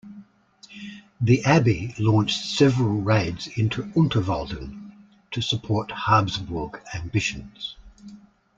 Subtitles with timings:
[1.21, 4.93] The Abbey launched several raids into Unterwalden
[5.29, 7.75] to support Habsburg ambitions.